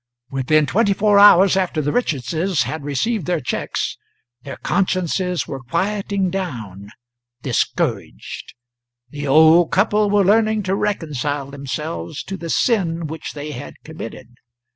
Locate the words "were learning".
10.09-10.63